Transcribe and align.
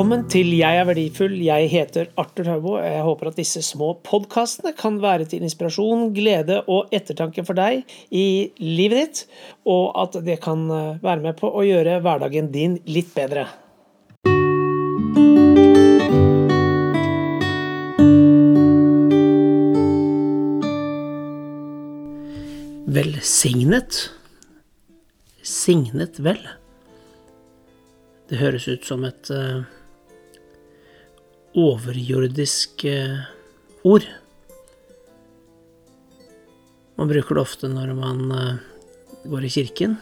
Velkommen 0.00 0.22
til 0.32 0.54
Jeg 0.56 0.78
er 0.80 0.86
verdifull. 0.88 1.34
Jeg 1.44 1.66
heter 1.68 2.06
Arthur 2.16 2.46
Haubo. 2.48 2.70
Jeg 2.80 3.02
håper 3.04 3.28
at 3.28 3.36
disse 3.36 3.60
små 3.60 3.90
podkastene 4.00 4.70
kan 4.72 4.94
være 5.02 5.26
til 5.28 5.42
inspirasjon, 5.44 6.06
glede 6.16 6.62
og 6.72 6.88
ettertanke 6.96 7.42
for 7.44 7.52
deg 7.52 7.82
i 8.08 8.48
livet 8.64 8.96
ditt, 8.96 9.18
og 9.68 9.92
at 10.00 10.14
det 10.24 10.38
kan 10.40 10.62
eh, 10.72 11.02
være 11.04 11.20
med 11.20 11.36
på 11.36 11.50
å 11.52 11.64
gjøre 11.68 11.98
hverdagen 12.00 12.48
din 12.48 12.78
litt 12.88 13.12
bedre. 13.12 13.44
Velsignet. 22.88 24.00
Signet 25.44 26.24
vel. 26.24 26.40
Det 28.32 28.40
høres 28.40 28.64
ut 28.70 28.88
som 28.88 29.04
et 29.04 29.28
uh, 29.34 29.68
overjordisk 31.58 32.84
uh, 32.86 33.22
ord. 33.82 34.06
Man 37.00 37.08
bruker 37.10 37.34
det 37.38 37.42
ofte 37.42 37.70
når 37.72 37.94
man 37.98 38.22
uh, 38.32 38.58
går 39.24 39.46
i 39.46 39.52
kirken. 39.56 39.96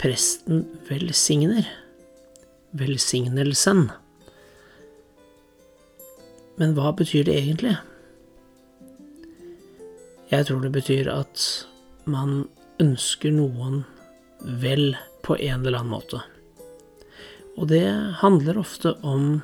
Presten 0.00 0.64
velsigner. 0.88 1.68
Velsignelsen. 2.76 3.88
Men 6.60 6.74
hva 6.76 6.92
betyr 6.96 7.24
det 7.26 7.38
egentlig? 7.38 7.76
Jeg 10.30 10.46
tror 10.46 10.60
det 10.62 10.74
betyr 10.74 11.08
at 11.10 11.44
man 12.10 12.44
ønsker 12.80 13.32
noen 13.34 13.82
vel 14.62 14.92
på 15.26 15.36
en 15.36 15.64
eller 15.64 15.80
annen 15.80 15.94
måte. 15.94 16.20
Og 17.58 17.68
det 17.72 17.86
handler 18.20 18.60
ofte 18.60 18.94
om 19.02 19.40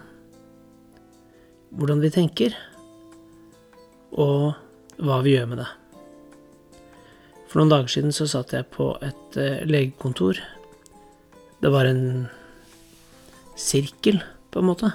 hvordan 1.74 2.02
vi 2.04 2.12
tenker, 2.14 2.54
og 4.16 4.54
hva 5.02 5.18
vi 5.24 5.34
gjør 5.34 5.50
med 5.50 5.60
det. 5.62 5.68
For 7.46 7.60
noen 7.60 7.72
dager 7.72 7.92
siden 7.92 8.14
så 8.14 8.26
satt 8.30 8.54
jeg 8.56 8.68
på 8.74 8.90
et 9.04 9.38
eh, 9.40 9.64
legekontor. 9.68 10.38
Det 11.62 11.72
var 11.72 11.88
en 11.88 12.26
sirkel, 13.56 14.20
på 14.52 14.60
en 14.60 14.68
måte, 14.68 14.92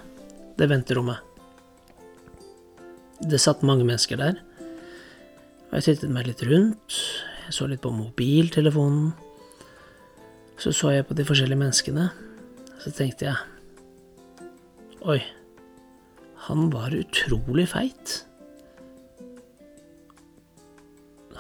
det 0.58 0.69
venterommet. 0.69 1.22
Det 3.22 3.39
satt 3.41 3.66
mange 3.66 3.85
mennesker 3.85 4.17
der. 4.17 4.39
Og 5.69 5.78
jeg 5.78 5.88
tittet 5.88 6.13
meg 6.13 6.28
litt 6.28 6.41
rundt. 6.45 6.97
Jeg 7.45 7.56
så 7.56 7.67
litt 7.69 7.83
på 7.83 7.94
mobiltelefonen. 7.94 9.11
Så 10.61 10.73
så 10.75 10.94
jeg 10.94 11.08
på 11.09 11.17
de 11.17 11.25
forskjellige 11.25 11.61
menneskene. 11.61 12.09
Så 12.81 12.94
tenkte 12.94 13.30
jeg 13.30 13.47
Oi, 15.02 15.17
han 16.47 16.70
var 16.73 16.94
utrolig 16.97 17.67
feit. 17.70 18.14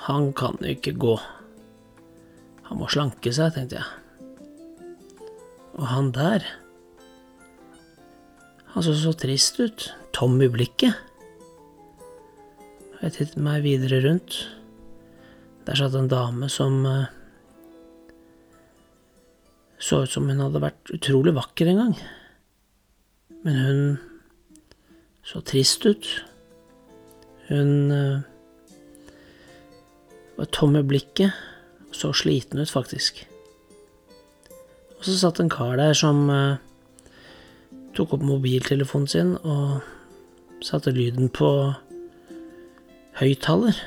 Han 0.07 0.29
kan 0.37 0.59
ikke 0.65 0.93
gå. 1.01 1.15
Han 2.69 2.79
må 2.79 2.89
slanke 2.91 3.33
seg, 3.33 3.55
tenkte 3.55 3.79
jeg. 3.79 3.87
Og 5.79 5.87
han 5.89 6.11
der 6.15 6.45
Han 8.71 8.85
så 8.85 8.93
så 8.95 9.11
trist 9.17 9.57
ut. 9.59 9.89
Tom 10.15 10.37
i 10.39 10.47
blikket. 10.47 10.95
Jeg 13.01 13.15
tittet 13.17 13.41
meg 13.43 13.65
videre 13.65 13.99
rundt. 14.05 14.37
Der 15.67 15.75
satt 15.75 15.97
en 15.97 16.07
dame 16.07 16.47
som 16.49 16.85
uh, 16.87 17.09
så 19.81 20.03
ut 20.05 20.13
som 20.13 20.29
hun 20.29 20.39
hadde 20.39 20.61
vært 20.63 20.93
utrolig 20.95 21.35
vakker 21.35 21.73
en 21.73 21.81
gang. 21.81 21.97
Men 23.43 23.59
hun 23.65 23.83
så 25.23 25.41
trist 25.45 25.85
ut. 25.85 26.07
Hun 27.49 27.91
uh, 27.91 28.21
var 30.37 30.49
tom 30.55 30.77
i 30.79 30.83
blikket 30.85 31.35
og 31.89 31.97
så 31.97 32.11
sliten 32.15 32.61
ut, 32.61 32.71
faktisk. 32.71 33.23
Og 34.97 35.07
så 35.07 35.17
satt 35.17 35.41
en 35.41 35.51
kar 35.51 35.77
der 35.79 35.95
som 35.97 36.27
uh, 36.31 36.59
tok 37.97 38.15
opp 38.17 38.25
mobiltelefonen 38.25 39.09
sin 39.11 39.33
og 39.41 39.81
satte 40.63 40.93
lyden 40.95 41.31
på 41.33 41.49
høyttaler. 43.19 43.77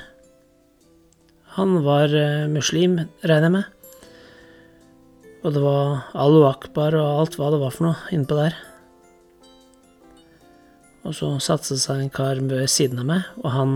Han 1.58 1.80
var 1.86 2.12
uh, 2.12 2.50
muslim, 2.50 3.00
regner 3.22 3.48
jeg 3.48 3.56
med. 3.58 3.70
Og 5.44 5.52
det 5.52 5.60
var 5.60 6.06
Alu 6.16 6.46
Akbar 6.48 6.96
og 6.96 7.20
alt 7.20 7.34
hva 7.36 7.50
det 7.52 7.60
var 7.60 7.74
for 7.74 7.90
noe 7.90 8.14
innpå 8.16 8.36
der. 8.38 8.56
Og 11.04 11.12
så 11.16 11.28
satte 11.42 11.74
det 11.74 11.82
seg 11.82 12.00
en 12.00 12.12
kar 12.12 12.40
ved 12.40 12.66
siden 12.72 13.02
av 13.02 13.08
meg, 13.08 13.26
og 13.42 13.50
han 13.52 13.72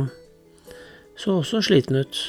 så 1.18 1.40
også 1.40 1.60
sliten 1.66 1.98
ut. 2.00 2.20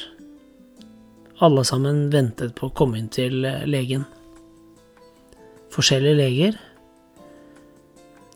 Alle 1.40 1.64
sammen 1.64 2.08
ventet 2.12 2.52
på 2.58 2.68
å 2.68 2.74
komme 2.76 2.98
inn 3.00 3.08
til 3.12 3.46
eh, 3.48 3.64
legen. 3.64 4.04
Forskjellige 5.72 6.18
leger. 6.18 6.58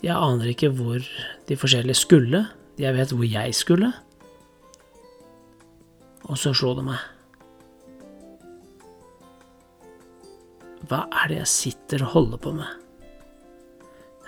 Jeg 0.05 0.15
aner 0.15 0.53
ikke 0.53 0.71
hvor 0.73 1.05
de 1.49 1.59
forskjellige 1.59 2.01
skulle. 2.01 2.45
Jeg 2.81 2.97
vet 2.97 3.13
hvor 3.13 3.29
jeg 3.29 3.57
skulle. 3.57 3.91
Og 6.25 6.41
så 6.41 6.55
slo 6.57 6.73
det 6.79 6.87
meg. 6.87 7.03
Hva 10.89 11.05
er 11.09 11.31
det 11.33 11.39
jeg 11.43 11.53
sitter 11.53 12.05
og 12.07 12.13
holder 12.15 12.41
på 12.45 12.55
med? 12.57 12.69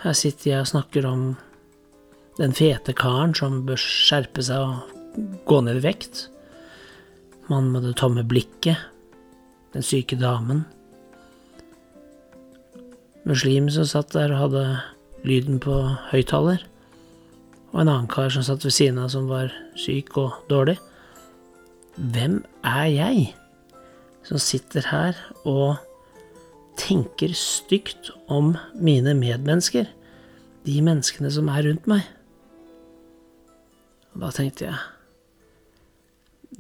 Her 0.03 0.17
sitter 0.17 0.51
jeg 0.51 0.65
og 0.65 0.71
snakker 0.75 1.09
om 1.09 1.27
den 2.37 2.53
fete 2.57 2.93
karen 2.97 3.35
som 3.37 3.63
bør 3.69 3.81
skjerpe 3.81 4.45
seg 4.45 4.61
og 4.61 5.37
gå 5.49 5.61
ned 5.65 5.81
i 5.81 5.85
vekt. 5.87 6.27
Mannen 7.49 7.73
med 7.73 7.87
det 7.87 7.97
tomme 8.01 8.25
blikket. 8.27 8.81
Den 9.73 9.85
syke 9.85 10.19
damen. 10.21 10.65
Muslim 13.27 13.71
som 13.73 13.89
satt 13.89 14.13
der 14.15 14.35
og 14.35 14.43
hadde 14.45 14.65
lyden 15.27 15.59
på 15.63 15.75
høyttaler. 16.13 16.61
Og 17.73 17.83
en 17.83 17.91
annen 17.91 18.11
kar 18.11 18.31
som 18.33 18.45
satt 18.47 18.65
ved 18.65 18.75
siden 18.75 19.01
av 19.03 19.11
som 19.15 19.27
var 19.31 19.51
syk 19.79 20.15
og 20.21 20.37
dårlig. 20.51 20.77
Hvem 21.97 22.43
er 22.65 22.87
jeg 22.93 23.27
som 24.27 24.41
sitter 24.43 24.87
her 24.91 25.19
og 25.47 25.77
tenker 26.77 27.33
stygt 27.37 28.11
om 28.29 28.55
mine 28.75 29.15
medmennesker, 29.17 29.89
de 30.67 30.77
menneskene 30.85 31.31
som 31.33 31.49
er 31.53 31.65
rundt 31.69 31.87
meg. 31.91 32.05
Og 34.17 34.23
da 34.25 34.31
tenkte 34.33 34.71
jeg 34.71 34.79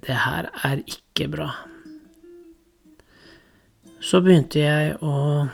det 0.04 0.16
her 0.26 0.50
er 0.66 0.82
ikke 0.84 1.28
bra. 1.32 1.46
Så 4.04 4.20
begynte 4.20 4.60
jeg 4.60 4.92
å 5.00 5.46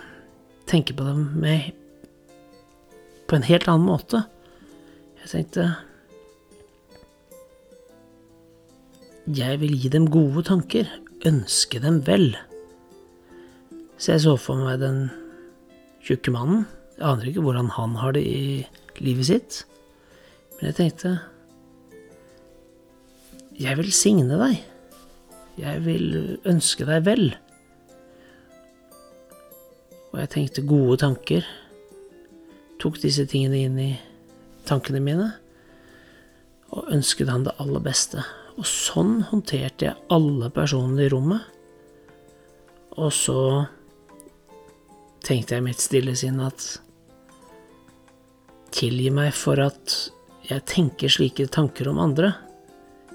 tenke 0.66 0.96
på 0.98 1.06
det 1.06 1.14
med 1.14 1.70
på 3.30 3.38
en 3.38 3.46
helt 3.46 3.68
annen 3.70 3.86
måte. 3.86 4.24
Jeg 5.22 5.30
tenkte 5.30 5.70
Jeg 9.30 9.60
vil 9.62 9.76
gi 9.78 9.88
dem 9.94 10.10
gode 10.10 10.42
tanker, 10.48 10.88
ønske 11.22 11.78
dem 11.78 12.00
vel. 12.02 12.32
Så 13.94 14.16
jeg 14.16 14.24
så 14.24 14.34
for 14.34 14.58
meg 14.58 14.82
den 14.82 15.04
tjukke 16.02 16.34
mannen. 16.34 16.64
Jeg 16.98 17.06
aner 17.06 17.30
ikke 17.30 17.44
hvordan 17.46 17.70
han 17.78 17.94
har 18.02 18.16
det 18.18 18.26
i 18.26 18.40
livet 18.98 19.30
sitt. 19.30 19.60
Men 20.58 20.72
jeg 20.72 20.80
tenkte 20.80 21.20
Jeg 23.62 23.78
vil 23.78 23.92
signe 23.94 24.38
deg. 24.40 24.58
Jeg 25.60 25.82
vil 25.84 26.06
ønske 26.48 26.86
deg 26.88 27.04
vel. 27.06 27.28
Og 30.10 30.18
jeg 30.18 30.30
tenkte 30.32 30.64
gode 30.66 30.98
tanker. 31.04 31.46
Tok 32.82 32.98
disse 33.04 33.28
tingene 33.30 33.60
inn 33.68 33.78
i 33.78 33.92
tankene 34.66 35.02
mine 35.02 35.30
og 36.72 36.88
ønsket 36.94 37.28
han 37.28 37.44
det 37.46 37.54
aller 37.62 37.82
beste. 37.84 38.22
Og 38.56 38.66
sånn 38.68 39.20
håndterte 39.28 39.90
jeg 39.90 40.00
alle 40.12 40.48
personene 40.54 41.06
i 41.06 41.10
rommet. 41.12 41.44
Og 42.96 43.12
så 43.14 43.38
tenkte 45.22 45.54
jeg 45.54 45.62
i 45.62 45.66
mitt 45.68 45.84
stille 45.84 46.16
sinn 46.18 46.40
at 46.42 46.64
Tilgi 48.72 49.10
meg 49.12 49.34
for 49.36 49.60
at 49.60 49.94
jeg 50.48 50.64
tenker 50.64 51.12
slike 51.12 51.44
tanker 51.52 51.90
om 51.90 51.98
andre. 52.00 52.30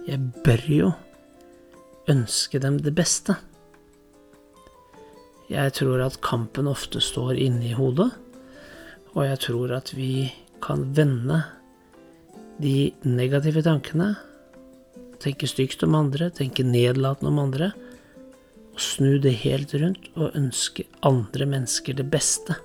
Jeg 0.07 0.21
bør 0.45 0.61
jo 0.71 0.91
ønske 2.07 2.61
dem 2.63 2.77
det 2.79 2.93
beste. 2.95 3.35
Jeg 5.51 5.73
tror 5.75 6.05
at 6.05 6.21
kampen 6.23 6.69
ofte 6.71 7.01
står 7.03 7.35
inne 7.43 7.65
i 7.67 7.75
hodet, 7.75 8.07
og 9.11 9.25
jeg 9.27 9.41
tror 9.43 9.73
at 9.75 9.91
vi 9.97 10.29
kan 10.63 10.85
vende 10.95 11.41
de 12.63 12.93
negative 13.03 13.65
tankene, 13.67 14.13
tenke 15.19 15.49
stygt 15.49 15.83
om 15.83 15.99
andre, 15.99 16.31
tenke 16.31 16.63
nedlatende 16.63 17.33
om 17.33 17.43
andre, 17.43 17.71
og 18.71 18.79
snu 18.79 19.17
det 19.19 19.41
helt 19.43 19.75
rundt 19.75 20.07
og 20.15 20.35
ønske 20.39 20.87
andre 21.03 21.51
mennesker 21.51 21.99
det 21.99 22.07
beste. 22.13 22.55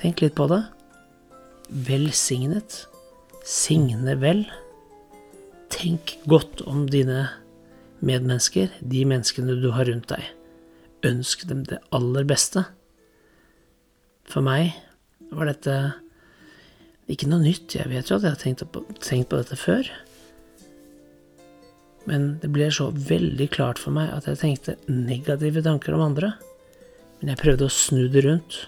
Tenk 0.00 0.24
litt 0.24 0.36
på 0.40 0.48
det. 0.48 0.62
Velsignet. 1.68 2.84
Signe 3.44 4.16
vel. 4.20 4.46
Tenk 5.84 6.14
godt 6.24 6.62
om 6.64 6.86
dine 6.88 7.26
medmennesker, 8.00 8.70
de 8.80 9.02
menneskene 9.04 9.58
du 9.60 9.66
har 9.76 9.84
rundt 9.84 10.08
deg. 10.08 10.30
Ønsk 11.04 11.42
dem 11.50 11.60
det 11.68 11.76
aller 11.92 12.24
beste. 12.24 12.62
For 14.24 14.40
meg 14.46 14.72
var 15.28 15.50
dette 15.50 15.74
ikke 17.12 17.28
noe 17.28 17.44
nytt. 17.44 17.76
Jeg 17.76 17.92
vet 17.92 18.08
jo 18.08 18.16
at 18.16 18.24
jeg 18.24 18.32
har 18.32 18.40
tenkt 18.40 18.64
på, 18.72 18.84
tenkt 19.04 19.28
på 19.28 19.42
dette 19.42 19.60
før. 19.60 19.92
Men 22.08 22.38
det 22.40 22.54
ble 22.56 22.70
så 22.72 22.88
veldig 22.88 23.50
klart 23.52 23.84
for 23.84 23.92
meg 23.92 24.08
at 24.16 24.30
jeg 24.30 24.40
tenkte 24.40 24.78
negative 24.88 25.66
tanker 25.68 25.98
om 25.98 26.08
andre. 26.08 26.32
Men 27.20 27.34
jeg 27.34 27.42
prøvde 27.44 27.68
å 27.68 27.76
snu 27.82 28.06
det 28.08 28.24
rundt. 28.24 28.62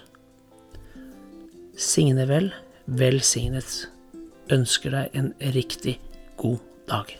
Signe 1.73 2.29
vel, 2.29 2.53
velsignet. 2.85 3.87
Ønsker 4.53 4.93
deg 4.93 5.17
en 5.17 5.33
riktig 5.57 5.97
god 6.37 6.61
Okay. 6.89 7.17